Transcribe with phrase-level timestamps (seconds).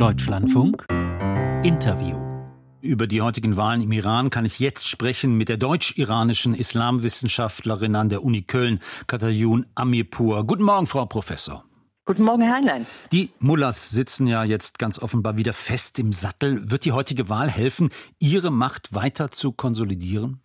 [0.00, 0.86] Deutschlandfunk
[1.62, 2.16] Interview.
[2.80, 8.08] Über die heutigen Wahlen im Iran kann ich jetzt sprechen mit der deutsch-iranischen Islamwissenschaftlerin an
[8.08, 10.46] der Uni Köln, Katayun Amirpur.
[10.46, 11.66] Guten Morgen, Frau Professor.
[12.06, 12.86] Guten Morgen, Herr Heinlein.
[13.12, 16.70] Die Mullahs sitzen ja jetzt ganz offenbar wieder fest im Sattel.
[16.70, 20.40] Wird die heutige Wahl helfen, ihre Macht weiter zu konsolidieren?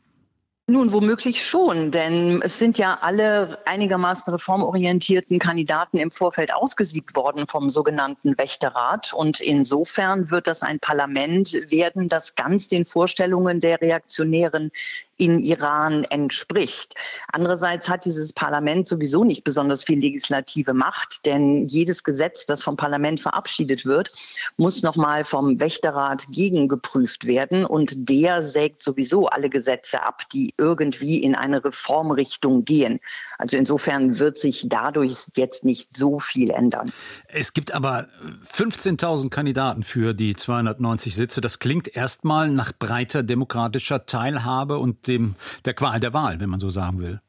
[0.68, 7.46] Nun, womöglich schon, denn es sind ja alle einigermaßen reformorientierten Kandidaten im Vorfeld ausgesiegt worden
[7.46, 9.14] vom sogenannten Wächterrat.
[9.14, 14.72] Und insofern wird das ein Parlament werden, das ganz den Vorstellungen der reaktionären
[15.18, 16.96] in Iran entspricht.
[17.32, 22.76] Andererseits hat dieses Parlament sowieso nicht besonders viel legislative Macht, denn jedes Gesetz, das vom
[22.76, 24.10] Parlament verabschiedet wird,
[24.58, 31.24] muss nochmal vom Wächterrat gegengeprüft werden und der sägt sowieso alle Gesetze ab, die irgendwie
[31.24, 33.00] in eine Reformrichtung gehen.
[33.38, 36.92] Also insofern wird sich dadurch jetzt nicht so viel ändern.
[37.28, 38.08] Es gibt aber
[38.52, 41.42] 15.000 Kandidaten für die 290 Sitze.
[41.42, 46.60] Das klingt erstmal nach breiter demokratischer Teilhabe und dem, der Qual der Wahl, wenn man
[46.60, 47.22] so sagen will.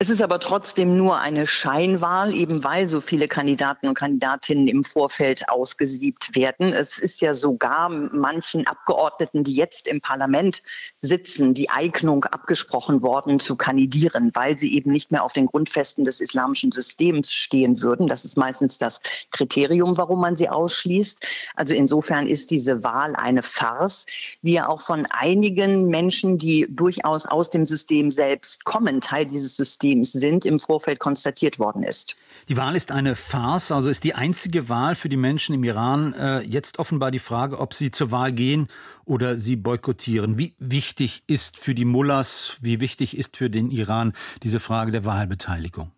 [0.00, 4.84] Es ist aber trotzdem nur eine Scheinwahl, eben weil so viele Kandidaten und Kandidatinnen im
[4.84, 6.72] Vorfeld ausgesiebt werden.
[6.72, 10.62] Es ist ja sogar manchen Abgeordneten, die jetzt im Parlament
[10.98, 16.04] sitzen, die Eignung abgesprochen worden zu kandidieren, weil sie eben nicht mehr auf den Grundfesten
[16.04, 18.06] des islamischen Systems stehen würden.
[18.06, 19.00] Das ist meistens das
[19.32, 21.26] Kriterium, warum man sie ausschließt.
[21.56, 24.06] Also insofern ist diese Wahl eine Farce,
[24.42, 29.56] wie ja auch von einigen Menschen, die durchaus aus dem System selbst kommen, Teil dieses
[29.56, 32.16] Systems Teams sind, im Vorfeld konstatiert worden ist.
[32.48, 36.12] Die Wahl ist eine Farce, also ist die einzige Wahl für die Menschen im Iran
[36.12, 38.68] äh, jetzt offenbar die Frage, ob sie zur Wahl gehen
[39.06, 40.36] oder sie boykottieren.
[40.36, 45.06] Wie wichtig ist für die Mullahs, wie wichtig ist für den Iran diese Frage der
[45.06, 45.90] Wahlbeteiligung?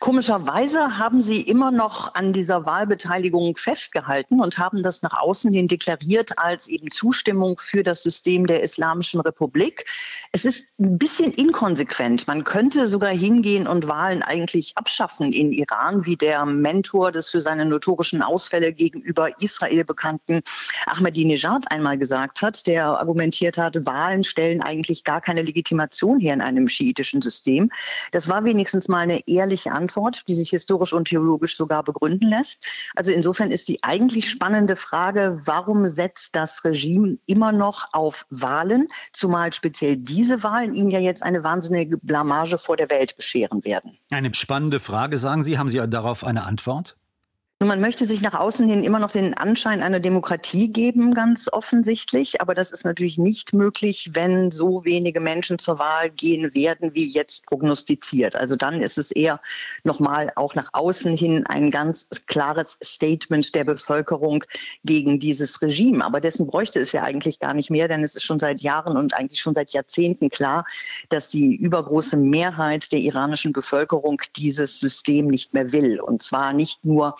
[0.00, 5.66] Komischerweise haben sie immer noch an dieser Wahlbeteiligung festgehalten und haben das nach außen hin
[5.66, 9.86] deklariert als eben Zustimmung für das System der Islamischen Republik.
[10.30, 12.28] Es ist ein bisschen inkonsequent.
[12.28, 17.40] Man könnte sogar hingehen und Wahlen eigentlich abschaffen in Iran, wie der Mentor des für
[17.40, 20.42] seine notorischen Ausfälle gegenüber Israel bekannten
[20.86, 26.40] Ahmadinejad einmal gesagt hat, der argumentiert hat, Wahlen stellen eigentlich gar keine Legitimation her in
[26.40, 27.72] einem schiitischen System.
[28.12, 32.28] Das war wenigstens mal eine ehrliche Antwort Antwort, die sich historisch und theologisch sogar begründen
[32.28, 32.62] lässt.
[32.94, 38.88] Also insofern ist die eigentlich spannende Frage, warum setzt das Regime immer noch auf Wahlen,
[39.12, 43.96] zumal speziell diese Wahlen ihnen ja jetzt eine wahnsinnige Blamage vor der Welt bescheren werden.
[44.10, 45.58] Eine spannende Frage, sagen Sie.
[45.58, 46.96] Haben Sie darauf eine Antwort?
[47.60, 52.40] Man möchte sich nach außen hin immer noch den Anschein einer Demokratie geben, ganz offensichtlich.
[52.40, 57.08] Aber das ist natürlich nicht möglich, wenn so wenige Menschen zur Wahl gehen werden, wie
[57.08, 58.36] jetzt prognostiziert.
[58.36, 59.40] Also dann ist es eher
[59.82, 64.44] nochmal auch nach außen hin ein ganz klares Statement der Bevölkerung
[64.84, 66.04] gegen dieses Regime.
[66.04, 68.96] Aber dessen bräuchte es ja eigentlich gar nicht mehr, denn es ist schon seit Jahren
[68.96, 70.64] und eigentlich schon seit Jahrzehnten klar,
[71.08, 75.98] dass die übergroße Mehrheit der iranischen Bevölkerung dieses System nicht mehr will.
[76.00, 77.16] Und zwar nicht nur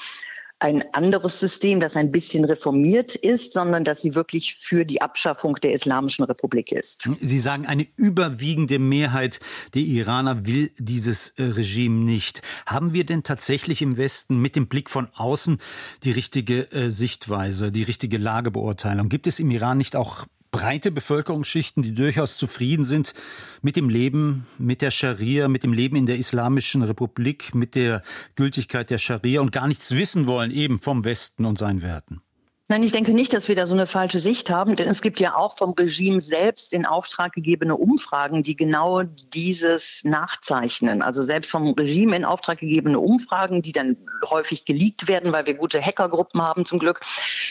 [0.60, 5.54] ein anderes System, das ein bisschen reformiert ist, sondern dass sie wirklich für die Abschaffung
[5.56, 7.08] der Islamischen Republik ist.
[7.20, 9.38] Sie sagen, eine überwiegende Mehrheit
[9.74, 12.42] der Iraner will dieses äh, Regime nicht.
[12.66, 15.58] Haben wir denn tatsächlich im Westen mit dem Blick von außen
[16.02, 19.08] die richtige äh, Sichtweise, die richtige Lagebeurteilung?
[19.08, 23.14] Gibt es im Iran nicht auch breite Bevölkerungsschichten, die durchaus zufrieden sind
[23.62, 28.02] mit dem Leben, mit der Scharia, mit dem Leben in der Islamischen Republik, mit der
[28.34, 32.22] Gültigkeit der Scharia und gar nichts wissen wollen eben vom Westen und seinen Werten.
[32.70, 35.20] Nein, ich denke nicht, dass wir da so eine falsche Sicht haben, denn es gibt
[35.20, 41.00] ja auch vom Regime selbst in Auftrag gegebene Umfragen, die genau dieses nachzeichnen.
[41.00, 43.96] Also selbst vom Regime in Auftrag gegebene Umfragen, die dann
[44.28, 47.00] häufig geleakt werden, weil wir gute Hackergruppen haben zum Glück,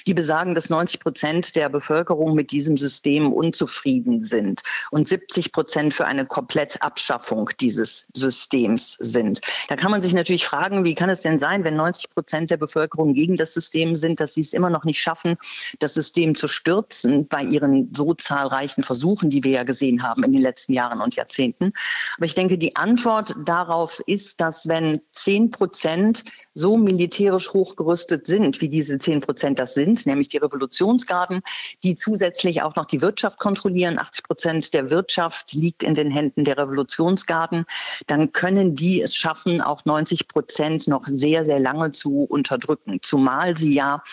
[0.06, 4.62] die besagen, dass 90 Prozent der Bevölkerung mit diesem System unzufrieden sind
[4.92, 9.42] und 70 Prozent für eine Komplettabschaffung dieses Systems sind.
[9.68, 12.58] Da kann man sich natürlich fragen, wie kann es denn sein, wenn 90 Prozent der
[12.58, 15.38] Bevölkerung gegen das System sind, dass sie es immer noch nicht schaffen,
[15.80, 20.34] das System zu stürzen bei ihren so zahlreichen Versuchen, die wir ja gesehen haben in
[20.34, 21.72] den letzten Jahren und Jahrzehnten.
[22.18, 28.60] Aber ich denke, die Antwort darauf ist, dass wenn zehn Prozent so militärisch hochgerüstet sind,
[28.60, 31.42] wie diese zehn Prozent das sind, nämlich die Revolutionsgarden,
[31.84, 36.44] die zusätzlich auch noch die Wirtschaft kontrollieren, 80 Prozent der Wirtschaft liegt in den Händen
[36.44, 37.66] der Revolutionsgarden,
[38.08, 43.00] dann können die es schaffen, auch 90 Prozent noch sehr, sehr lange zu unterdrücken.
[43.02, 44.04] Zumal sie ja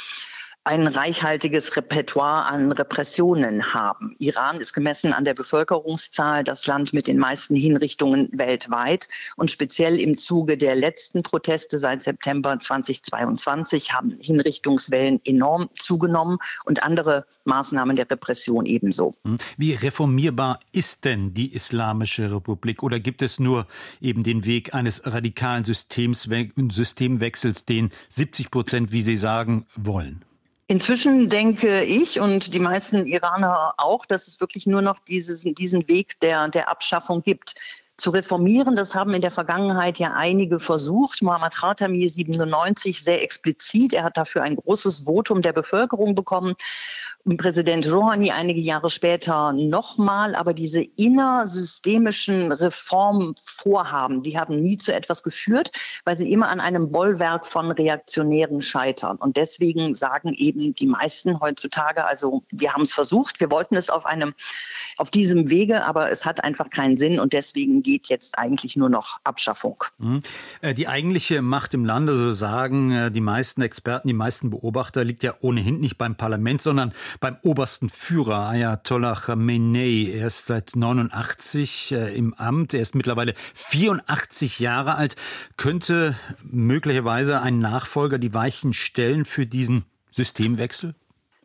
[0.64, 4.16] ein reichhaltiges Repertoire an Repressionen haben.
[4.19, 9.06] Iran ist gemessen an der Bevölkerungszahl das Land mit den meisten Hinrichtungen weltweit.
[9.37, 16.82] Und speziell im Zuge der letzten Proteste seit September 2022 haben Hinrichtungswellen enorm zugenommen und
[16.82, 19.12] andere Maßnahmen der Repression ebenso.
[19.26, 19.37] Hm.
[19.58, 22.82] Wie reformierbar ist denn die Islamische Republik?
[22.82, 23.66] Oder gibt es nur
[24.00, 26.26] eben den Weg eines radikalen Systems,
[26.70, 30.25] Systemwechsels, den 70 Prozent, wie Sie sagen, wollen?
[30.66, 35.88] Inzwischen denke ich und die meisten Iraner auch, dass es wirklich nur noch dieses, diesen
[35.88, 37.56] Weg der, der Abschaffung gibt
[37.96, 38.75] zu reformieren.
[38.75, 41.22] Das haben in der Vergangenheit ja einige versucht.
[41.22, 43.93] Mohammad Khatami 97 sehr explizit.
[43.93, 46.55] Er hat dafür ein großes Votum der Bevölkerung bekommen.
[47.25, 55.23] Präsident Rouhani einige Jahre später nochmal, aber diese innersystemischen Reformvorhaben, die haben nie zu etwas
[55.23, 55.71] geführt,
[56.05, 59.17] weil sie immer an einem Bollwerk von Reaktionären scheitern.
[59.17, 63.88] Und deswegen sagen eben die meisten heutzutage, also wir haben es versucht, wir wollten es
[63.88, 64.35] auf einem,
[64.99, 68.91] auf diesem Wege, aber es hat einfach keinen Sinn und deswegen geht jetzt eigentlich nur
[68.91, 69.82] noch Abschaffung.
[69.97, 70.21] Mhm.
[70.61, 75.05] Äh, die eigentliche Macht im Lande, so sagen äh, die meisten Experten, die meisten Beobachter,
[75.05, 80.11] liegt ja ohnehin nicht beim Parlament, sondern beim obersten Führer Ayatollah Khamenei.
[80.12, 82.75] Er ist seit 89 äh, im Amt.
[82.75, 85.16] Er ist mittlerweile 84 Jahre alt.
[85.56, 90.94] Könnte möglicherweise ein Nachfolger die Weichen stellen für diesen Systemwechsel?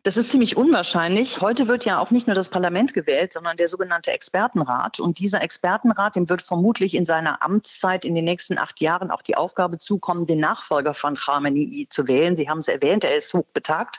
[0.02, 1.42] Das ist ziemlich unwahrscheinlich.
[1.42, 4.98] Heute wird ja auch nicht nur das Parlament gewählt, sondern der sogenannte Expertenrat.
[4.98, 9.20] Und dieser Expertenrat, dem wird vermutlich in seiner Amtszeit in den nächsten acht Jahren auch
[9.20, 12.34] die Aufgabe zukommen, den Nachfolger von Khamenei zu wählen.
[12.34, 13.98] Sie haben es erwähnt, er ist hochbetagt.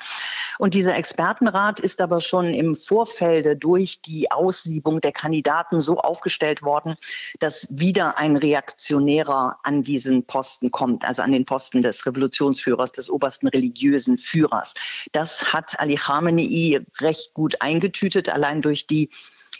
[0.57, 6.63] Und dieser Expertenrat ist aber schon im Vorfelde durch die Aussiebung der Kandidaten so aufgestellt
[6.63, 6.95] worden,
[7.39, 13.09] dass wieder ein Reaktionärer an diesen Posten kommt, also an den Posten des Revolutionsführers, des
[13.09, 14.74] obersten religiösen Führers.
[15.12, 19.10] Das hat Ali Khamenei recht gut eingetütet, allein durch die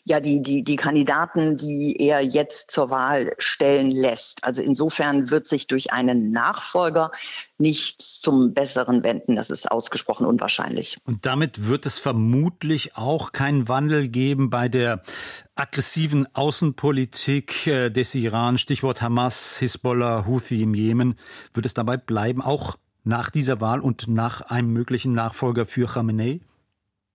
[0.04, 4.44] ja die, die, die Kandidaten, die er jetzt zur Wahl stellen lässt.
[4.44, 7.12] Also insofern wird sich durch einen Nachfolger
[7.58, 9.36] nichts zum Besseren wenden.
[9.36, 10.98] Das ist ausgesprochen unwahrscheinlich.
[11.06, 15.04] Und damit wird es vermutlich auch keinen Wandel geben bei der
[15.56, 18.58] aggressiven Außenpolitik äh, des Iran.
[18.58, 21.20] Stichwort Hamas, Hisbollah, Houthi im Jemen.
[21.54, 26.42] Wird es dabei bleiben, auch nach dieser Wahl und nach einem möglichen Nachfolger für Khamenei?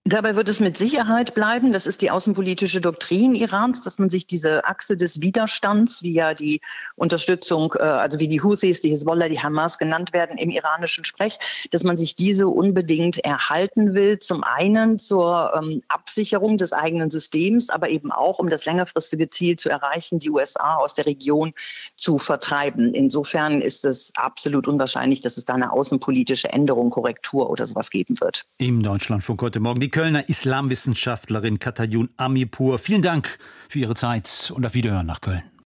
[0.09, 1.73] Dabei wird es mit Sicherheit bleiben.
[1.73, 6.33] Das ist die außenpolitische Doktrin Irans, dass man sich diese Achse des Widerstands, wie ja
[6.33, 6.61] die
[6.95, 11.41] Unterstützung, äh, also wie die Houthis, die Hezbollah, die Hamas genannt werden im iranischen Sprech,
[11.73, 14.21] dass man sich diese unbedingt erhalten will.
[14.21, 19.57] Zum einen zur ähm, Absicherung des eigenen Systems, aber eben auch, um das längerfristige Ziel
[19.57, 21.53] zu erreichen, die USA aus der Region
[21.97, 22.95] zu vertreiben.
[22.95, 28.21] Insofern ist es absolut unwahrscheinlich, dass es da eine außenpolitische Änderung, Korrektur oder sowas geben
[28.21, 28.45] wird.
[28.59, 32.79] Im Deutschlandfunk heute Morgen die Kölner Islamwissenschaftlerin Katayun Amipur.
[32.79, 33.39] Vielen Dank
[33.71, 35.43] für Ihre Zeit und auf Wiederhören nach Köln.